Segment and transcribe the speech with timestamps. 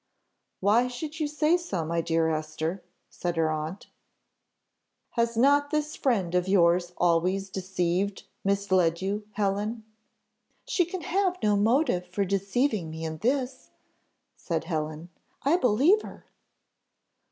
[0.61, 3.85] "Why should you say so, my dear Esther?" said her aunt.
[5.11, 9.83] "Has not this friend of yours always deceived, misled you, Helen?"
[10.65, 13.69] "She can have no motive for deceiving me in this,"
[14.35, 15.09] said Helen:
[15.43, 16.25] "I believe her."